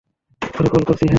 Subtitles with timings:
[0.41, 1.09] পরে কল করছি, হ্যাঁ।